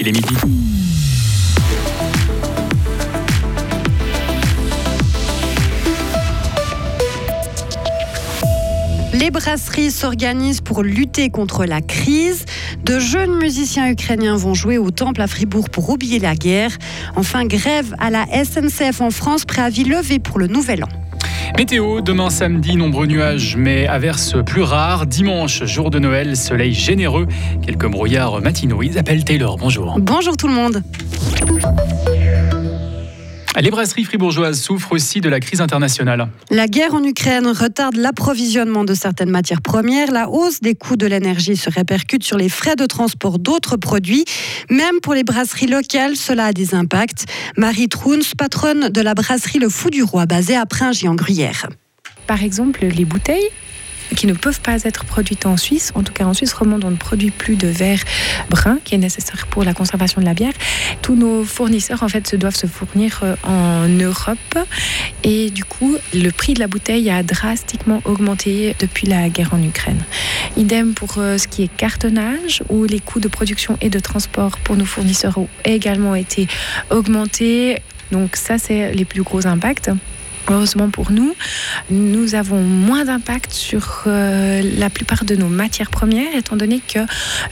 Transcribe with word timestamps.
Il 0.00 0.08
est 0.08 0.12
midi. 0.12 0.34
Les 9.12 9.30
brasseries 9.30 9.90
s'organisent 9.90 10.60
pour 10.60 10.82
lutter 10.82 11.30
contre 11.30 11.64
la 11.64 11.80
crise. 11.80 12.44
De 12.82 12.98
jeunes 12.98 13.36
musiciens 13.36 13.88
ukrainiens 13.90 14.36
vont 14.36 14.54
jouer 14.54 14.78
au 14.78 14.90
temple 14.90 15.20
à 15.20 15.26
Fribourg 15.26 15.70
pour 15.70 15.90
oublier 15.90 16.18
la 16.18 16.34
guerre. 16.34 16.76
Enfin, 17.14 17.44
grève 17.44 17.94
à 17.98 18.10
la 18.10 18.26
SNCF 18.26 19.00
en 19.00 19.10
France, 19.10 19.44
préavis 19.44 19.84
levé 19.84 20.18
pour 20.18 20.38
le 20.38 20.46
nouvel 20.46 20.84
an. 20.84 21.01
Météo, 21.56 22.00
demain 22.00 22.30
samedi, 22.30 22.76
nombreux 22.76 23.06
nuages, 23.06 23.56
mais 23.56 23.86
averses 23.86 24.36
plus 24.44 24.62
rares. 24.62 25.06
Dimanche, 25.06 25.64
jour 25.64 25.90
de 25.90 25.98
Noël, 25.98 26.36
soleil 26.36 26.72
généreux. 26.72 27.26
Quelques 27.64 27.86
brouillards 27.86 28.40
matinaux. 28.40 28.82
Isabelle 28.82 29.24
Taylor, 29.24 29.56
bonjour. 29.58 29.96
Bonjour 29.98 30.36
tout 30.36 30.48
le 30.48 30.54
monde. 30.54 30.82
Les 33.60 33.70
brasseries 33.70 34.04
fribourgeoises 34.04 34.60
souffrent 34.60 34.92
aussi 34.92 35.20
de 35.20 35.28
la 35.28 35.38
crise 35.38 35.60
internationale. 35.60 36.28
La 36.50 36.66
guerre 36.66 36.94
en 36.94 37.04
Ukraine 37.04 37.46
retarde 37.46 37.96
l'approvisionnement 37.96 38.84
de 38.84 38.94
certaines 38.94 39.30
matières 39.30 39.60
premières. 39.60 40.10
La 40.10 40.30
hausse 40.30 40.60
des 40.60 40.74
coûts 40.74 40.96
de 40.96 41.06
l'énergie 41.06 41.56
se 41.56 41.68
répercute 41.68 42.24
sur 42.24 42.38
les 42.38 42.48
frais 42.48 42.76
de 42.76 42.86
transport 42.86 43.38
d'autres 43.38 43.76
produits. 43.76 44.24
Même 44.70 45.00
pour 45.02 45.12
les 45.14 45.22
brasseries 45.22 45.66
locales, 45.66 46.16
cela 46.16 46.46
a 46.46 46.52
des 46.52 46.74
impacts. 46.74 47.26
Marie 47.56 47.88
Trouns, 47.88 48.34
patronne 48.38 48.88
de 48.88 49.00
la 49.00 49.14
brasserie 49.14 49.58
Le 49.58 49.68
Fou 49.68 49.90
du 49.90 50.02
Roi, 50.02 50.24
basée 50.26 50.56
à 50.56 50.64
Pringy 50.64 51.06
en 51.06 51.14
Gruyère. 51.14 51.68
Par 52.26 52.42
exemple, 52.42 52.86
les 52.86 53.04
bouteilles 53.04 53.50
qui 54.14 54.26
ne 54.26 54.32
peuvent 54.32 54.60
pas 54.60 54.82
être 54.84 55.04
produites 55.04 55.46
en 55.46 55.56
Suisse. 55.56 55.92
En 55.94 56.02
tout 56.02 56.12
cas, 56.12 56.24
en 56.24 56.34
Suisse 56.34 56.52
romande, 56.52 56.84
on 56.84 56.90
ne 56.90 56.96
produit 56.96 57.30
plus 57.30 57.56
de 57.56 57.68
verre 57.68 58.00
brun 58.50 58.78
qui 58.84 58.94
est 58.94 58.98
nécessaire 58.98 59.46
pour 59.46 59.64
la 59.64 59.74
conservation 59.74 60.20
de 60.20 60.26
la 60.26 60.34
bière. 60.34 60.52
Tous 61.00 61.14
nos 61.14 61.44
fournisseurs, 61.44 62.02
en 62.02 62.08
fait, 62.08 62.26
se 62.26 62.36
doivent 62.36 62.56
se 62.56 62.66
fournir 62.66 63.20
euh, 63.22 63.36
en 63.44 63.88
Europe. 63.88 64.58
Et 65.22 65.50
du 65.50 65.64
coup, 65.64 65.96
le 66.14 66.30
prix 66.30 66.54
de 66.54 66.60
la 66.60 66.66
bouteille 66.66 67.10
a 67.10 67.22
drastiquement 67.22 68.00
augmenté 68.04 68.74
depuis 68.78 69.06
la 69.06 69.28
guerre 69.28 69.54
en 69.54 69.62
Ukraine. 69.62 70.02
Idem 70.56 70.94
pour 70.94 71.14
euh, 71.18 71.38
ce 71.38 71.48
qui 71.48 71.62
est 71.62 71.74
cartonnage, 71.76 72.62
où 72.68 72.84
les 72.84 73.00
coûts 73.00 73.20
de 73.20 73.28
production 73.28 73.76
et 73.80 73.90
de 73.90 73.98
transport 73.98 74.58
pour 74.58 74.76
nos 74.76 74.84
fournisseurs 74.84 75.38
ont 75.38 75.48
également 75.64 76.14
été 76.14 76.46
augmentés. 76.90 77.78
Donc 78.10 78.36
ça, 78.36 78.58
c'est 78.58 78.92
les 78.92 79.04
plus 79.04 79.22
gros 79.22 79.46
impacts. 79.46 79.90
Heureusement 80.48 80.90
pour 80.90 81.12
nous, 81.12 81.34
nous 81.90 82.34
avons 82.34 82.62
moins 82.62 83.04
d'impact 83.04 83.52
sur 83.52 84.02
euh, 84.06 84.62
la 84.78 84.90
plupart 84.90 85.24
de 85.24 85.36
nos 85.36 85.48
matières 85.48 85.90
premières, 85.90 86.34
étant 86.36 86.56
donné 86.56 86.80
que 86.80 86.98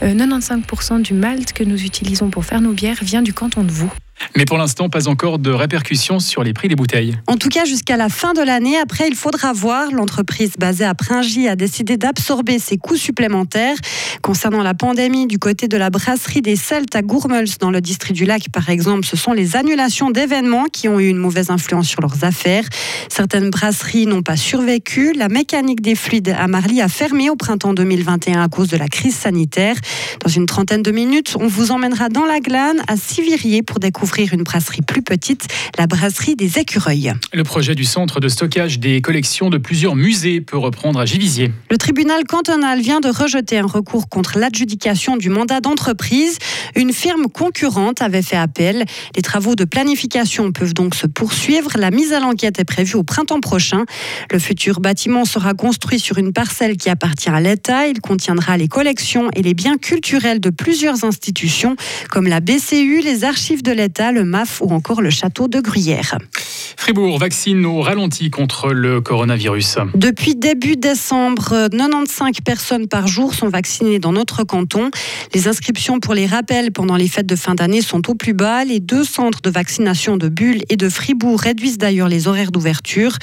95% 0.01 0.93
euh, 0.93 0.99
du 0.99 1.13
malt 1.13 1.53
que 1.53 1.63
nous 1.63 1.83
utilisons 1.83 2.29
pour 2.29 2.45
faire 2.45 2.61
nos 2.61 2.73
bières 2.73 2.97
vient 3.01 3.21
du 3.21 3.33
canton 3.33 3.63
de 3.63 3.71
Vaud. 3.71 3.89
Mais 4.35 4.45
pour 4.45 4.57
l'instant, 4.57 4.89
pas 4.89 5.07
encore 5.07 5.39
de 5.39 5.51
répercussions 5.51 6.19
sur 6.19 6.43
les 6.43 6.53
prix 6.53 6.67
des 6.67 6.75
bouteilles. 6.75 7.17
En 7.27 7.37
tout 7.37 7.49
cas, 7.49 7.65
jusqu'à 7.65 7.97
la 7.97 8.09
fin 8.09 8.33
de 8.33 8.41
l'année. 8.41 8.77
Après, 8.77 9.07
il 9.07 9.15
faudra 9.15 9.53
voir. 9.53 9.91
L'entreprise 9.91 10.53
basée 10.57 10.85
à 10.85 10.93
Pringy 10.93 11.47
a 11.47 11.55
décidé 11.55 11.97
d'absorber 11.97 12.59
ses 12.59 12.77
coûts 12.77 12.95
supplémentaires. 12.95 13.77
Concernant 14.21 14.63
la 14.63 14.73
pandémie, 14.73 15.27
du 15.27 15.39
côté 15.39 15.67
de 15.67 15.77
la 15.77 15.89
brasserie 15.89 16.41
des 16.41 16.55
Celtes 16.55 16.95
à 16.95 17.01
Gourmels, 17.01 17.49
dans 17.59 17.71
le 17.71 17.81
district 17.81 18.15
du 18.15 18.25
lac, 18.25 18.49
par 18.51 18.69
exemple, 18.69 19.05
ce 19.05 19.17
sont 19.17 19.33
les 19.33 19.55
annulations 19.55 20.11
d'événements 20.11 20.65
qui 20.65 20.87
ont 20.87 20.99
eu 20.99 21.07
une 21.07 21.17
mauvaise 21.17 21.49
influence 21.49 21.87
sur 21.87 22.01
leurs 22.01 22.23
affaires. 22.23 22.65
Certaines 23.09 23.49
brasseries 23.49 24.05
n'ont 24.05 24.21
pas 24.21 24.37
survécu. 24.37 25.13
La 25.13 25.29
mécanique 25.29 25.81
des 25.81 25.95
fluides 25.95 26.35
à 26.37 26.47
Marly 26.47 26.81
a 26.81 26.87
fermé 26.87 27.29
au 27.29 27.35
printemps 27.35 27.73
2021 27.73 28.43
à 28.43 28.49
cause 28.49 28.67
de 28.67 28.77
la 28.77 28.87
crise 28.87 29.15
sanitaire. 29.15 29.75
Dans 30.23 30.29
une 30.29 30.45
trentaine 30.45 30.83
de 30.83 30.91
minutes, 30.91 31.35
on 31.39 31.47
vous 31.47 31.71
emmènera 31.71 32.09
dans 32.09 32.25
la 32.25 32.39
glane 32.39 32.81
à 32.87 32.97
Sivirier 32.97 33.63
pour 33.63 33.79
découvrir 33.79 34.10
une 34.19 34.43
brasserie 34.43 34.81
plus 34.81 35.01
petite, 35.01 35.47
la 35.77 35.87
brasserie 35.87 36.35
des 36.35 36.59
Écureuils. 36.59 37.13
Le 37.33 37.43
projet 37.43 37.75
du 37.75 37.85
centre 37.85 38.19
de 38.19 38.27
stockage 38.27 38.79
des 38.79 39.01
collections 39.01 39.49
de 39.49 39.57
plusieurs 39.57 39.95
musées 39.95 40.41
peut 40.41 40.57
reprendre 40.57 40.99
à 40.99 41.05
Givisier. 41.05 41.51
Le 41.69 41.77
tribunal 41.77 42.25
cantonal 42.25 42.81
vient 42.81 42.99
de 42.99 43.09
rejeter 43.09 43.57
un 43.57 43.65
recours 43.65 44.09
contre 44.09 44.37
l'adjudication 44.37 45.15
du 45.15 45.29
mandat 45.29 45.61
d'entreprise. 45.61 46.37
Une 46.75 46.91
firme 46.91 47.27
concurrente 47.27 48.01
avait 48.01 48.21
fait 48.21 48.35
appel. 48.35 48.85
Les 49.15 49.21
travaux 49.21 49.55
de 49.55 49.63
planification 49.63 50.51
peuvent 50.51 50.73
donc 50.73 50.93
se 50.93 51.07
poursuivre. 51.07 51.71
La 51.77 51.89
mise 51.89 52.11
à 52.11 52.19
l'enquête 52.19 52.59
est 52.59 52.65
prévue 52.65 52.95
au 52.95 53.03
printemps 53.03 53.39
prochain. 53.39 53.85
Le 54.29 54.39
futur 54.39 54.81
bâtiment 54.81 55.25
sera 55.25 55.53
construit 55.53 55.99
sur 55.99 56.17
une 56.17 56.33
parcelle 56.33 56.75
qui 56.75 56.89
appartient 56.89 57.29
à 57.29 57.39
l'État. 57.39 57.87
Il 57.87 58.01
contiendra 58.01 58.57
les 58.57 58.67
collections 58.67 59.29
et 59.35 59.41
les 59.41 59.53
biens 59.53 59.77
culturels 59.77 60.41
de 60.41 60.49
plusieurs 60.49 61.05
institutions 61.05 61.75
comme 62.09 62.27
la 62.27 62.41
BCU, 62.41 63.01
les 63.01 63.23
archives 63.23 63.63
de 63.63 63.71
l'État 63.71 64.00
le 64.11 64.25
MAF 64.25 64.61
ou 64.61 64.73
encore 64.73 65.01
le 65.01 65.11
château 65.11 65.47
de 65.47 65.59
Gruyère. 65.59 66.17
Fribourg 66.77 67.19
vaccine 67.19 67.63
au 67.67 67.81
ralenti 67.81 68.31
contre 68.31 68.73
le 68.73 69.01
coronavirus. 69.01 69.77
Depuis 69.93 70.35
début 70.35 70.77
décembre, 70.77 71.67
95 71.69 72.37
personnes 72.43 72.87
par 72.87 73.07
jour 73.07 73.35
sont 73.35 73.49
vaccinées 73.49 73.99
dans 73.99 74.13
notre 74.13 74.43
canton. 74.43 74.89
Les 75.35 75.47
inscriptions 75.47 75.99
pour 75.99 76.15
les 76.15 76.25
rappels 76.25 76.71
pendant 76.71 76.95
les 76.95 77.07
fêtes 77.07 77.27
de 77.27 77.35
fin 77.35 77.53
d'année 77.53 77.81
sont 77.81 78.09
au 78.09 78.15
plus 78.15 78.33
bas. 78.33 78.63
Les 78.63 78.79
deux 78.79 79.03
centres 79.03 79.41
de 79.41 79.51
vaccination 79.51 80.17
de 80.17 80.29
Bulle 80.29 80.63
et 80.69 80.77
de 80.77 80.89
Fribourg 80.89 81.39
réduisent 81.39 81.77
d'ailleurs 81.77 82.09
les 82.09 82.27
horaires 82.27 82.51
d'ouverture. 82.51 83.17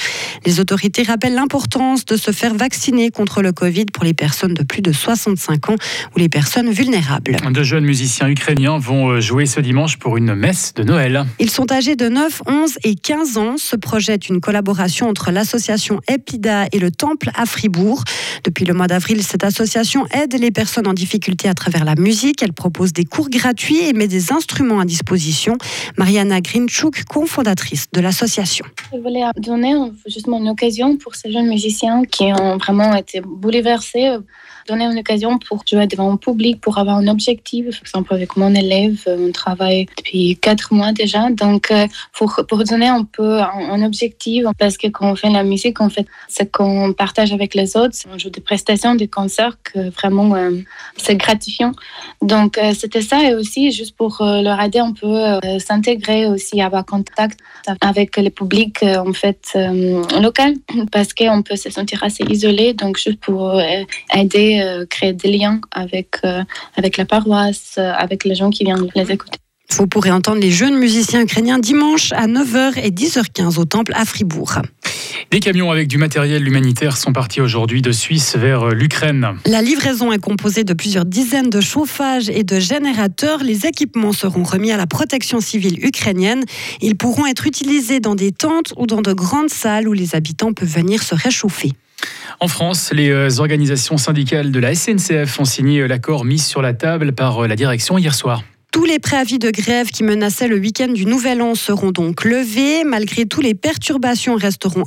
Les 0.46 0.60
autorités 0.60 1.02
rappellent 1.02 1.34
l'importance 1.34 2.04
de 2.04 2.16
se 2.16 2.30
faire 2.30 2.54
vacciner 2.54 3.10
contre 3.10 3.42
le 3.42 3.52
Covid 3.52 3.86
pour 3.86 4.04
les 4.04 4.14
personnes 4.14 4.54
de 4.54 4.62
plus 4.62 4.82
de 4.82 4.92
65 4.92 5.70
ans 5.70 5.76
ou 6.14 6.18
les 6.18 6.28
personnes 6.28 6.70
vulnérables. 6.70 7.36
De 7.50 7.62
jeunes 7.62 7.84
musiciens 7.84 8.28
ukrainiens 8.28 8.78
vont 8.78 9.08
euh, 9.08 9.20
jouer 9.20 9.46
ce 9.46 9.60
dimanche 9.60 9.96
pour 9.96 10.16
une 10.16 10.34
messe 10.34 10.67
de 10.74 10.82
Noël. 10.82 11.24
Ils 11.38 11.50
sont 11.50 11.70
âgés 11.72 11.96
de 11.96 12.08
9, 12.08 12.42
11 12.46 12.78
et 12.84 12.94
15 12.94 13.38
ans. 13.38 13.56
Ce 13.58 13.76
projet 13.76 14.14
est 14.14 14.28
une 14.28 14.40
collaboration 14.40 15.08
entre 15.08 15.30
l'association 15.30 16.00
Epida 16.08 16.66
et 16.72 16.78
le 16.78 16.90
Temple 16.90 17.30
à 17.34 17.46
Fribourg. 17.46 18.04
Depuis 18.44 18.64
le 18.64 18.74
mois 18.74 18.86
d'avril, 18.86 19.22
cette 19.22 19.44
association 19.44 20.06
aide 20.12 20.38
les 20.38 20.50
personnes 20.50 20.86
en 20.86 20.92
difficulté 20.92 21.48
à 21.48 21.54
travers 21.54 21.84
la 21.84 21.94
musique. 21.94 22.42
Elle 22.42 22.52
propose 22.52 22.92
des 22.92 23.04
cours 23.04 23.30
gratuits 23.30 23.80
et 23.88 23.92
met 23.92 24.08
des 24.08 24.32
instruments 24.32 24.80
à 24.80 24.84
disposition. 24.84 25.56
Mariana 25.96 26.40
Grinchuk, 26.40 27.04
cofondatrice 27.04 27.86
de 27.92 28.00
l'association. 28.00 28.64
Je 28.92 28.98
voulais 28.98 29.24
donner 29.36 29.74
justement 30.06 30.38
une 30.38 30.48
occasion 30.48 30.96
pour 30.96 31.14
ces 31.14 31.32
jeunes 31.32 31.48
musiciens 31.48 32.04
qui 32.04 32.24
ont 32.24 32.56
vraiment 32.56 32.94
été 32.94 33.20
bouleversés 33.20 34.18
donner 34.68 34.84
une 34.84 34.98
occasion 34.98 35.38
pour 35.38 35.62
jouer 35.66 35.86
devant 35.86 36.12
un 36.12 36.16
public, 36.16 36.60
pour 36.60 36.78
avoir 36.78 36.96
un 36.96 37.08
objectif. 37.08 37.64
Par 37.70 37.80
exemple, 37.86 38.14
avec 38.14 38.36
mon 38.36 38.54
élève, 38.54 39.02
on 39.06 39.32
travaille 39.32 39.86
depuis 39.96 40.36
quatre 40.36 40.72
mois 40.72 40.92
déjà. 40.92 41.30
Donc, 41.30 41.70
euh, 41.70 41.86
pour, 42.12 42.40
pour 42.48 42.64
donner 42.64 42.88
un 42.88 43.04
peu 43.04 43.40
un, 43.40 43.82
objectif, 43.82 44.44
parce 44.58 44.76
que 44.76 44.88
quand 44.88 45.12
on 45.12 45.16
fait 45.16 45.30
la 45.30 45.44
musique, 45.44 45.80
en 45.80 45.88
fait, 45.88 46.06
ce 46.28 46.42
qu'on 46.44 46.92
partage 46.92 47.32
avec 47.32 47.54
les 47.54 47.76
autres, 47.76 47.96
on 48.12 48.18
joue 48.18 48.30
des 48.30 48.40
prestations, 48.40 48.94
des 48.94 49.08
concerts, 49.08 49.56
que 49.62 49.90
vraiment, 49.90 50.34
euh, 50.34 50.50
c'est 50.96 51.16
gratifiant. 51.16 51.72
Donc, 52.22 52.58
euh, 52.58 52.72
c'était 52.74 53.02
ça. 53.02 53.22
Et 53.28 53.34
aussi, 53.34 53.70
juste 53.70 53.96
pour 53.96 54.18
leur 54.20 54.60
aider 54.60 54.80
un 54.80 54.92
peu 54.92 55.38
s'intégrer 55.58 56.26
aussi, 56.26 56.60
avoir 56.60 56.84
contact 56.84 57.38
avec 57.80 58.16
le 58.16 58.30
public, 58.30 58.82
en 58.82 59.12
fait, 59.12 59.56
local, 60.20 60.54
parce 60.92 61.14
qu'on 61.14 61.42
peut 61.42 61.56
se 61.56 61.70
sentir 61.70 62.02
assez 62.02 62.24
isolé. 62.28 62.74
Donc, 62.74 62.98
juste 62.98 63.20
pour 63.20 63.60
aider 64.14 64.57
euh, 64.60 64.86
créer 64.86 65.12
des 65.12 65.30
liens 65.30 65.60
avec, 65.70 66.16
euh, 66.24 66.42
avec 66.76 66.96
la 66.96 67.04
paroisse, 67.04 67.74
euh, 67.78 67.92
avec 67.92 68.24
les 68.24 68.34
gens 68.34 68.50
qui 68.50 68.64
viennent 68.64 68.88
les 68.94 69.12
écouter. 69.12 69.38
Vous 69.70 69.86
pourrez 69.86 70.10
entendre 70.10 70.40
les 70.40 70.50
jeunes 70.50 70.78
musiciens 70.78 71.20
ukrainiens 71.20 71.58
dimanche 71.58 72.12
à 72.12 72.26
9h 72.26 72.78
et 72.82 72.90
10h15 72.90 73.58
au 73.58 73.66
temple 73.66 73.92
à 73.94 74.06
Fribourg. 74.06 74.62
Des 75.30 75.40
camions 75.40 75.70
avec 75.70 75.88
du 75.88 75.98
matériel 75.98 76.46
humanitaire 76.46 76.96
sont 76.96 77.12
partis 77.12 77.42
aujourd'hui 77.42 77.82
de 77.82 77.92
Suisse 77.92 78.34
vers 78.34 78.70
l'Ukraine. 78.70 79.36
La 79.44 79.60
livraison 79.60 80.10
est 80.10 80.18
composée 80.18 80.64
de 80.64 80.72
plusieurs 80.72 81.04
dizaines 81.04 81.50
de 81.50 81.60
chauffages 81.60 82.30
et 82.30 82.44
de 82.44 82.58
générateurs. 82.58 83.42
Les 83.42 83.66
équipements 83.66 84.14
seront 84.14 84.42
remis 84.42 84.72
à 84.72 84.78
la 84.78 84.86
protection 84.86 85.40
civile 85.40 85.84
ukrainienne. 85.84 86.44
Ils 86.80 86.96
pourront 86.96 87.26
être 87.26 87.46
utilisés 87.46 88.00
dans 88.00 88.14
des 88.14 88.32
tentes 88.32 88.72
ou 88.78 88.86
dans 88.86 89.02
de 89.02 89.12
grandes 89.12 89.50
salles 89.50 89.86
où 89.86 89.92
les 89.92 90.14
habitants 90.14 90.54
peuvent 90.54 90.66
venir 90.66 91.02
se 91.02 91.14
réchauffer. 91.14 91.72
En 92.40 92.48
France, 92.48 92.92
les 92.92 93.10
euh, 93.10 93.40
organisations 93.40 93.96
syndicales 93.96 94.52
de 94.52 94.60
la 94.60 94.74
SNCF 94.74 95.40
ont 95.40 95.44
signé 95.44 95.80
euh, 95.80 95.88
l'accord 95.88 96.24
mis 96.24 96.38
sur 96.38 96.62
la 96.62 96.72
table 96.72 97.12
par 97.12 97.42
euh, 97.42 97.48
la 97.48 97.56
direction 97.56 97.98
hier 97.98 98.14
soir. 98.14 98.42
Tous 98.70 98.84
les 98.84 98.98
préavis 98.98 99.38
de 99.38 99.50
grève 99.50 99.88
qui 99.88 100.04
menaçaient 100.04 100.46
le 100.46 100.58
week-end 100.58 100.88
du 100.88 101.06
Nouvel 101.06 101.40
An 101.40 101.54
seront 101.54 101.90
donc 101.90 102.24
levés. 102.24 102.84
Malgré 102.84 103.24
tout, 103.24 103.40
les 103.40 103.54
perturbations 103.54 104.36
resteront 104.36 104.84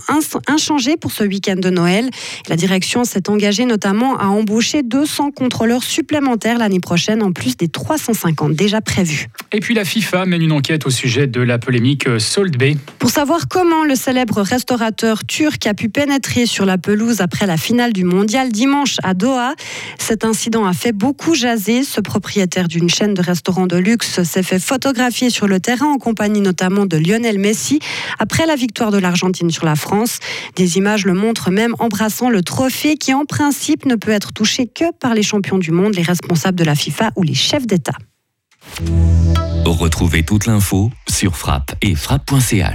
inchangées 0.48 0.98
pour 0.98 1.12
ce 1.12 1.24
week-end 1.24 1.56
de 1.56 1.72
Noël. 1.72 2.12
La 2.48 2.56
direction 2.56 3.04
s'est 3.06 3.28
engagée 3.28 3.66
notamment 3.66 4.18
à 4.20 4.28
embaucher 4.28 4.84
200 4.84 5.32
contrôleurs 5.32 5.82
supplémentaires 5.82 6.60
l'année 6.60 6.80
prochaine, 6.80 7.24
en 7.24 7.32
plus 7.32 7.58
des 7.58 7.70
350 7.70 8.54
déjà 8.54 8.82
prévus. 8.82 9.28
Et 9.52 9.60
puis 9.60 9.74
la 9.74 9.84
FIFA 9.84 10.28
mène 10.28 10.44
une 10.44 10.52
enquête 10.52 10.86
au 10.86 10.92
sujet 10.92 11.26
de 11.26 11.42
la 11.42 11.58
polémique 11.58 12.08
Salt 12.20 12.58
Bay. 12.58 12.78
Pour 13.00 13.10
savoir 13.10 13.48
comment 13.48 13.84
le 13.84 13.96
célèbre 13.96 14.42
restaurateur 14.42 15.26
turc 15.26 15.66
a 15.66 15.74
pu 15.74 15.90
pénétrer 15.90 16.46
sur 16.46 16.68
la 16.68 16.78
pelouse 16.78 17.20
après 17.20 17.48
la 17.48 17.58
finale 17.58 17.94
du 17.94 18.04
mondial 18.04 18.52
dimanche 18.52 18.98
à 19.02 19.16
Doha, 19.16 19.56
cet 19.98 20.24
incident 20.24 20.66
a 20.66 20.74
fait 20.74 20.92
beaucoup 20.92 21.34
jaser. 21.34 21.84
Ce 21.84 22.00
propriétaire 22.00 22.68
d'une 22.68 22.88
chaîne 22.88 23.16
de 23.16 23.22
restaurants 23.22 23.71
de 23.72 23.78
luxe 23.78 24.22
s'est 24.24 24.44
fait 24.44 24.60
photographier 24.60 25.30
sur 25.30 25.48
le 25.48 25.62
terrain 25.62 25.88
en 25.88 25.98
compagnie 25.98 26.42
notamment 26.42 26.86
de 26.86 26.98
Lionel 26.98 27.40
Messi 27.40 27.80
après 28.20 28.46
la 28.46 28.56
victoire 28.56 28.92
de 28.92 28.98
l'Argentine 28.98 29.50
sur 29.50 29.66
la 29.66 29.76
France. 29.76 30.20
Des 30.58 30.78
images 30.78 31.06
le 31.06 31.14
montrent 31.14 31.52
même 31.52 31.74
embrassant 31.80 32.30
le 32.30 32.42
trophée 32.44 32.98
qui 32.98 33.14
en 33.14 33.24
principe 33.24 33.86
ne 33.86 33.96
peut 33.96 34.12
être 34.12 34.34
touché 34.34 34.68
que 34.68 34.92
par 35.00 35.14
les 35.14 35.24
champions 35.24 35.58
du 35.58 35.72
monde, 35.72 35.96
les 35.96 36.02
responsables 36.02 36.58
de 36.58 36.66
la 36.66 36.76
FIFA 36.76 37.12
ou 37.16 37.24
les 37.24 37.34
chefs 37.34 37.66
d'État. 37.66 37.96
Retrouvez 39.66 40.24
toute 40.24 40.48
l'info 40.48 40.92
sur 41.10 41.38
frappe 41.38 41.74
et 41.82 41.96
frappe.ch. 41.96 42.68